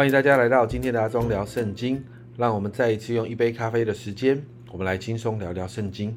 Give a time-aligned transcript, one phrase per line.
[0.00, 2.02] 欢迎大家来到今天的阿忠聊圣经。
[2.38, 4.42] 让我们再一次用一杯咖啡的时间，
[4.72, 6.16] 我们来轻松聊聊圣经。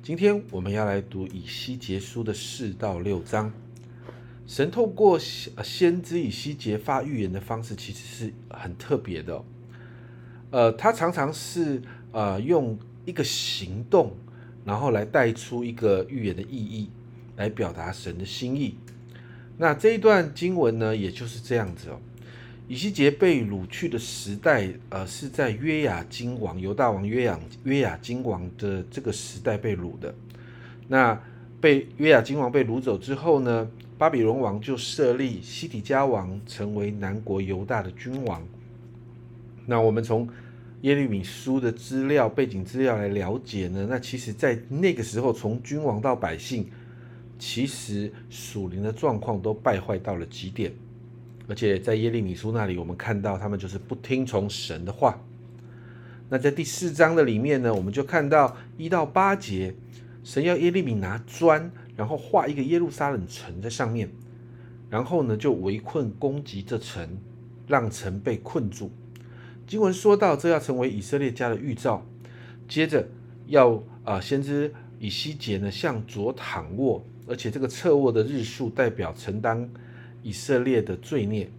[0.00, 3.52] 今天我们要来读以西结书的四到六章。
[4.46, 9.44] 神透过先知以西结发预言的方式，其实是很特别的。
[10.52, 11.82] 呃，他常常是
[12.12, 14.12] 呃用一个行动，
[14.64, 16.88] 然后来带出一个预言的意义，
[17.34, 18.76] 来表达神的心意。
[19.56, 21.98] 那这一段经文呢，也就是这样子哦。
[22.68, 30.14] 以西结被掳去的时代，呃，是在约雅金王犹大王约雅约雅金王的这个时代被掳的。
[30.86, 31.18] 那
[31.62, 38.46] 被约雅金王被掳走之后呢，巴比伦王就设立西底家王成为南国犹大的君王。
[39.64, 40.28] 那我们从
[40.82, 46.68] 耶利米书的资料背景资料来了解呢，那其实在那个时候，从君王到百姓，
[47.38, 50.70] 其实属灵的状况都败坏到了极点。
[51.48, 55.18] 而且在耶利米书那里，我们看到他们就是不听从神的话。
[56.28, 59.74] 那在第四章的里面呢，我们就看到一到八节，
[60.22, 64.10] 神要耶利米拿砖，然后画一个耶路撒冷城在上面，
[64.90, 67.16] 然后呢就围困攻击这城，
[67.66, 68.90] 让城被困住。
[69.66, 72.04] 经文说到，这要成为以色列家的预兆。
[72.68, 73.08] 接着
[73.46, 79.66] 要啊，先知以西结呢向左躺卧，而且这个侧卧的日数代表承担。
[80.22, 81.50] 以色列的罪孽，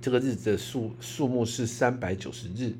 [0.00, 2.74] 这个日子的数数目是三百九十日，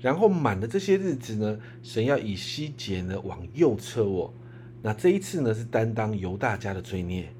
[0.00, 4.34] 然后满了这些日子呢，神要以西结呢往右侧卧，
[4.82, 7.32] 那这一次呢是担当犹大家的罪孽，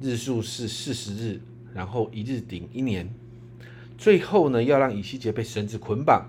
[0.00, 1.40] 日数是四十日，
[1.72, 3.08] 然后一日顶一年，
[3.96, 6.28] 最后呢要让以西结被绳子捆绑，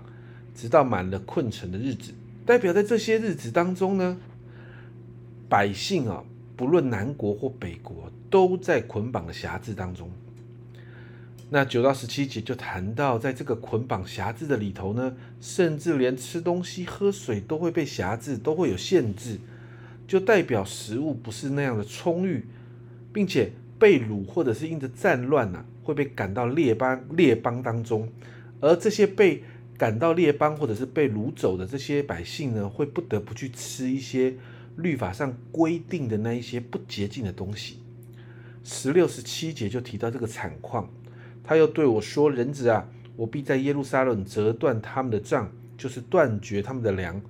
[0.54, 2.12] 直到满了困城的日子，
[2.46, 4.16] 代表在这些日子当中呢，
[5.48, 6.24] 百姓啊。
[6.56, 10.10] 不论南国或北国，都在捆绑的辖制当中。
[11.50, 19.38] 那九到十七节就谈到，在这个捆绑辖制的里头呢，甚至连吃东西、喝水都会被辖制，都会有限制，
[20.06, 22.46] 就代表食物不是那样的充裕，
[23.12, 28.08] 并且被掳或者是因着战乱呐，会被赶到列邦列邦当中。
[28.60, 29.42] 而这些被
[29.76, 34.34] 赶到列邦或者是被掳走的这些百姓呢，会不得不去吃一些。
[34.76, 37.78] 律法上规定的那一些不洁净的东西，
[38.64, 40.88] 十六十七节就提到这个惨况。
[41.44, 47.20] 他又对我说：“人子啊，我必在耶路撒冷折断他们的杖，就是断绝他们的粮。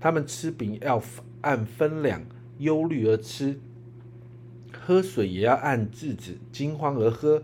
[0.00, 1.00] 他们吃饼要
[1.42, 2.20] 按分两，
[2.58, 3.54] 忧虑而吃；
[4.72, 7.42] 喝水也要按日子，惊慌而喝。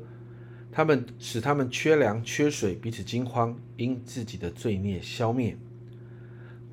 [0.72, 5.56] 他们使他们缺粮缺水，彼此惊慌，因自己的罪孽消灭。”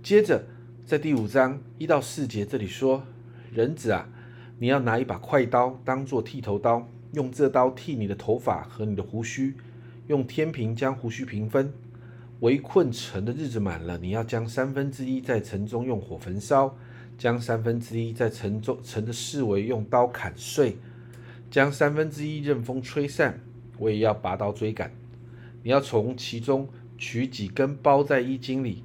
[0.01, 0.45] 接着。
[0.85, 3.03] 在第五章一到四节，这里说
[3.53, 4.05] ：“人子啊，
[4.59, 9.55] 你要拿一把快刀，当做剃头刀，用这刀剃你的头发和你的胡须，
[10.07, 11.71] 用天平将胡须平分。
[12.41, 16.75] 围困城的日子满了，你要将三分之一在城中用火焚烧，
[17.17, 20.75] 将三分之一在城中城的四围用刀砍碎，
[21.49, 23.39] 将三分之一任风吹散。
[23.77, 24.91] 我也要拔刀追赶。
[25.63, 26.67] 你要从其中
[26.97, 28.83] 取几根包在衣襟里。”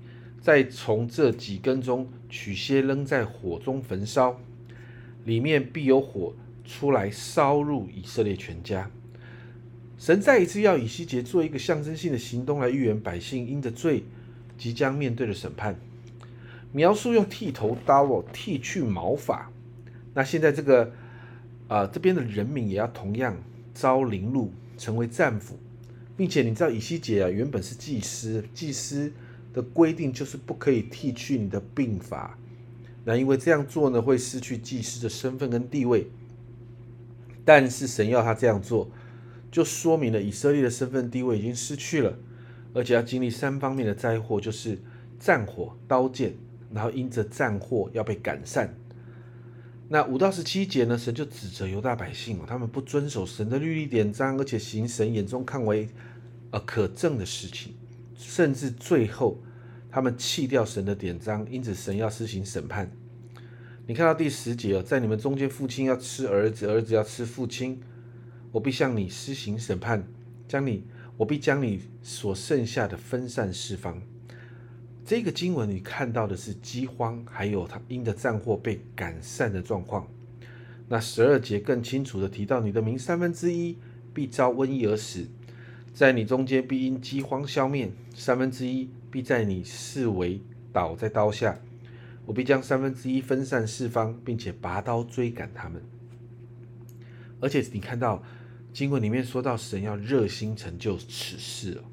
[0.48, 4.40] 再从这几根中取些扔在火中焚烧，
[5.26, 6.32] 里面必有火
[6.64, 8.90] 出来烧入以色列全家。
[9.98, 14.04] 神再一次要以西结做一个象征性的行动来预言百姓因着罪
[14.56, 15.78] 即将面对的审判。
[16.72, 19.50] 描述用剃头刀剃去毛发。
[20.14, 20.90] 那现在这个
[21.66, 23.36] 啊这边的人民也要同样
[23.74, 25.58] 遭凌辱，成为战俘，
[26.16, 29.12] 并且你知道以西结啊原本是祭司，祭司。
[29.52, 32.38] 的规定就是不可以剃去你的鬓发，
[33.04, 36.08] 那因为这样做呢，会失去祭司的身份跟地位。
[37.44, 38.90] 但是神要他这样做，
[39.50, 42.18] 就说明了以色列的身份地位已经失去了，
[42.74, 44.78] 而且要经历三方面的灾祸，就是
[45.18, 46.34] 战火、刀剑，
[46.70, 48.74] 然后因着战祸要被赶散。
[49.88, 55.88] 那五到十七节呢，神就指责犹大百姓他们不遵守神的律例典章，而且行神眼中看为
[56.50, 57.72] 呃可憎的事情。
[58.18, 59.38] 甚至最后，
[59.88, 62.90] 他们弃掉神的典章，因此神要施行审判。
[63.86, 67.80] 你看到第十节哦，在你们中间，父亲要吃儿子，儿子要吃父亲。
[68.50, 70.04] 我必向你施行审判，
[70.48, 70.84] 将你，
[71.16, 74.02] 我必将你所剩下的分散四方。
[75.04, 80.06] 这个经文你看到的是饥荒，还有他因着战祸被赶散的状况。
[80.88, 83.78] 那十二节更清楚的提到，你的名三分之一
[84.12, 85.26] 必遭瘟疫而死。
[85.98, 90.40] 在你中间必因饥荒消灭，三分之一必在你四围
[90.72, 91.58] 倒在刀下。
[92.24, 95.82] 我必将三分之一分散四方，并且拔刀追赶他们。
[97.40, 98.22] 而且你看到，
[98.72, 101.90] 经文里面说到，神要热心成就此事哦。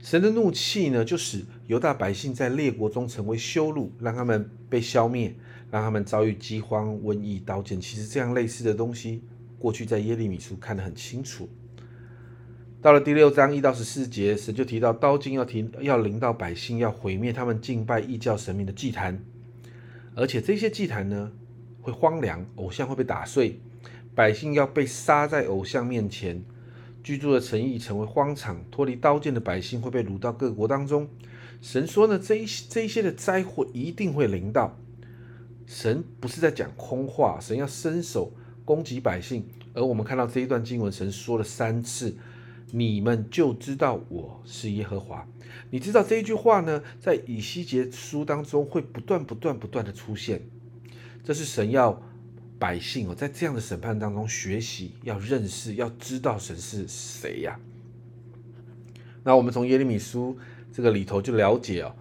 [0.00, 5.36] 神的怒气呢，就使犹大百姓在列国中成为羞辱，让他们被消灭，
[5.70, 7.78] 让他们遭遇饥荒、瘟疫、刀剑。
[7.78, 9.22] 其实这样类似的东西，
[9.58, 11.46] 过去在耶利米书看得很清楚。
[12.84, 19.24] 到了第六章一到十四节，神就提到刀剑要停，要临到百姓，要毁灭他们敬拜异教神明的祭坛，
[20.14, 21.32] 而且这些祭坛呢
[21.80, 23.58] 会荒凉，偶像会被打碎。
[24.14, 26.44] 百姓要被杀在偶像面前，
[27.02, 31.08] 居住的城邑成为荒场，脱离刀剑的百姓会被掳到各国当中。
[31.62, 34.78] 神说呢，这一这一些的灾祸一定会临到。
[35.66, 39.48] 神不是在讲空话，神要伸手攻击百姓。
[39.72, 42.14] 而我们看到这一段经文，神说了三次
[42.76, 45.26] ：“你们就知道我是耶和华。”
[45.70, 50.42] 你知道这一句话呢，在以西结书当中会不断、不断、不断的出现。
[51.22, 52.02] 这是神要。
[52.56, 57.58] 百姓哦，在这样的审判当中学习，要认识，要知道神是谁呀？
[59.22, 60.38] 那我们从耶利米书
[60.72, 61.94] 这个里头就了解哦，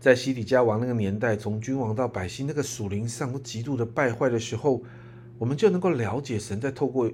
[0.00, 4.82] 在西底家王那个年代，从君王到百姓那个属灵上都极度的败坏的时候，
[5.38, 7.08] 我们就能够了解神在透过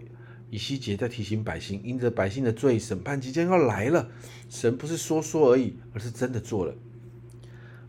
[0.51, 4.09] 以西结在提醒百姓，因着百姓的罪，审判即将要来了。
[4.49, 6.75] 神不是说说而已，而是真的做了。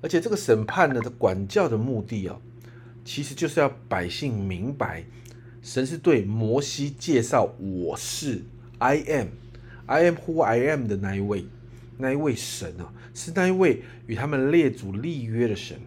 [0.02, 2.42] 而且这个审判呢的管教的目的哦。
[3.04, 5.04] 其实就是要百姓明白，
[5.62, 8.42] 神是对摩西介绍我是
[8.80, 11.46] I am，I am who I am 的那一位，
[12.00, 15.78] 那一位神啊，是那一位与他们列祖立约的神。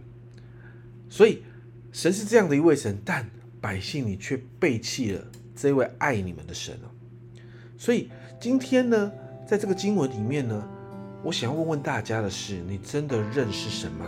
[1.08, 1.42] 所以
[1.90, 3.28] 神是这样的一位神，但
[3.60, 5.26] 百姓你却背弃了
[5.60, 6.86] 这位爱你们的神啊。
[7.76, 8.10] 所以
[8.40, 9.10] 今天呢，
[9.46, 10.68] 在这个经文里面呢，
[11.22, 14.06] 我想要问问大家的是：你真的认识神吗？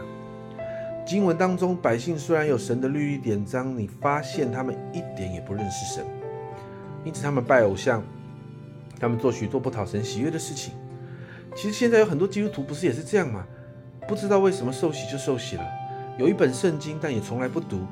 [1.07, 6.05] 经文当中，百姓虽然有神的律例典章，你发现他们一点也不认识神，
[7.05, 8.03] 因此他们拜偶像，
[9.01, 10.75] 他们做许多不讨神喜悦的事情。
[11.57, 13.45] 其实现在有很多基督徒不是也是这样吗？
[14.07, 15.65] 不知道为什么受洗就受洗了，
[16.19, 17.87] 有一本圣经，但也从来不读。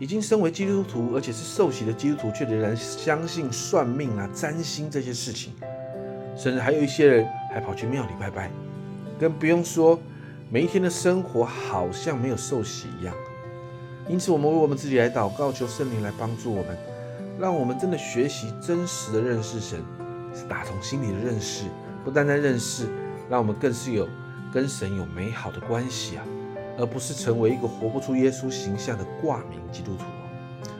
[0.00, 5.52] 已经身为基督徒，而且是受洗的基督徒，却仍然相信算命啊、占星这些事情，
[6.34, 8.50] 甚至还有一些人还跑去庙里拜拜，
[9.20, 10.00] 更不用说。
[10.52, 13.14] 每一天的生活好像没有受洗一样，
[14.08, 16.76] 因此我们为我们自己来祷告，求圣灵来帮助我们，
[17.38, 19.78] 让我们真的学习真实的认识神，
[20.34, 21.66] 是打从心里的认识，
[22.04, 22.88] 不单单认识，
[23.28, 24.08] 让我们更是有
[24.52, 26.24] 跟神有美好的关系啊，
[26.80, 30.04] 而不是成为一个活不出耶稣形象的挂名基督徒。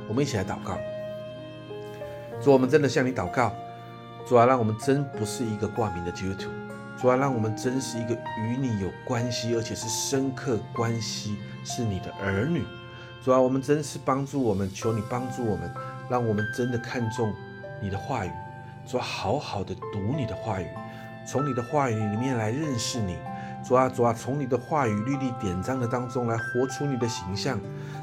[0.09, 0.79] 我们一起来祷告，
[2.43, 3.53] 主，我们真的向你祷告，
[4.27, 6.51] 主啊，让我们真不是一个挂名的基督徒。
[6.99, 12.65] 主啊，让我们真是一个与你有关系，而且是深刻关系，是你的儿女。
[13.23, 15.71] 主啊，我们真是帮助我们，求你帮助我们，
[16.09, 17.33] 让我们真的看重
[17.81, 18.31] 你的话语。
[18.87, 20.67] 主啊，好好的读你的话语，
[21.27, 23.17] 从你的话语里面来认识你。
[23.63, 27.59] 主啊，主啊，从你的话语律例典章的当中来活出你的形象。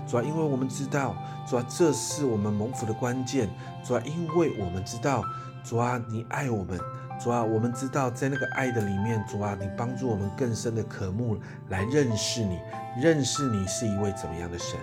[0.07, 1.15] 主啊，因为我们知道，
[1.47, 3.49] 主啊，这是我们蒙福的关键。
[3.83, 5.23] 主啊，因为我们知道，
[5.63, 6.79] 主啊，你爱我们。
[7.19, 11.35] 主啊，我们知道在那个爱的里面，主啊，你帮助我们更深的渴慕
[11.69, 12.59] 来认识你，
[13.01, 14.79] 认识你是一位怎么样的神。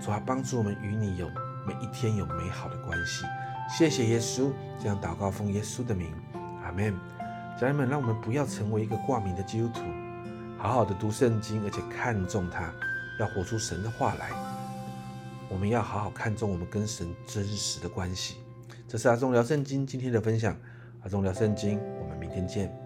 [0.00, 1.28] 主啊，帮助我们与你有
[1.66, 3.24] 每一天有美好的关系。
[3.68, 6.12] 谢谢耶稣，这样祷告奉耶稣的名，
[6.64, 6.94] 阿门。
[7.58, 9.80] 家人们，让我们不要成为一个挂名的基督徒，
[10.64, 12.72] 好好的读圣经，而且看重它，
[13.20, 14.30] 要活出神的话来。
[15.50, 18.36] 我们要好好看重我们跟神真实的关系。
[18.88, 20.56] 这是阿忠聊圣经今天的分享。
[21.02, 22.83] 阿忠聊圣经，我们明天见。